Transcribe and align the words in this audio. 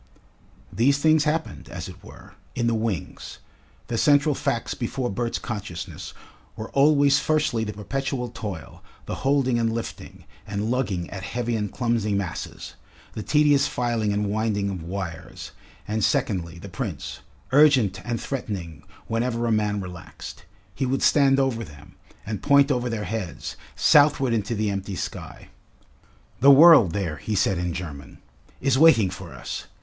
These 0.73 0.97
things 0.97 1.25
happened, 1.25 1.69
as 1.69 1.87
it 1.87 2.03
were, 2.03 2.33
in 2.55 2.65
the 2.65 2.73
wings; 2.73 3.37
the 3.85 3.99
central 3.99 4.33
facts 4.33 4.73
before 4.73 5.11
Bert's 5.11 5.37
consciousness 5.37 6.15
were 6.55 6.71
always 6.71 7.19
firstly 7.19 7.63
the 7.63 7.73
perpetual 7.73 8.29
toil, 8.29 8.81
the 9.05 9.13
holding 9.21 9.59
and 9.59 9.71
lifting, 9.71 10.23
and 10.47 10.71
lugging 10.71 11.07
at 11.11 11.21
heavy 11.21 11.55
and 11.55 11.71
clumsy 11.71 12.15
masses, 12.15 12.73
the 13.13 13.21
tedious 13.21 13.67
filing 13.67 14.11
and 14.11 14.25
winding 14.25 14.71
of 14.71 14.81
wires, 14.81 15.51
and 15.87 16.03
secondly, 16.03 16.57
the 16.57 16.67
Prince, 16.67 17.19
urgent 17.51 18.03
and 18.03 18.19
threatening 18.19 18.81
whenever 19.05 19.45
a 19.45 19.51
man 19.51 19.81
relaxed. 19.81 20.45
He 20.73 20.87
would 20.87 21.03
stand 21.03 21.39
over 21.39 21.63
them, 21.63 21.93
and 22.25 22.41
point 22.41 22.71
over 22.71 22.89
their 22.89 23.03
heads, 23.03 23.55
southward 23.75 24.33
into 24.33 24.55
the 24.55 24.71
empty 24.71 24.95
sky. 24.95 25.49
"The 26.39 26.49
world 26.49 26.93
there," 26.93 27.17
he 27.17 27.35
said 27.35 27.59
in 27.59 27.71
German, 27.71 28.17
"is 28.59 28.79
waiting 28.79 29.11
for 29.11 29.35
us! 29.35 29.65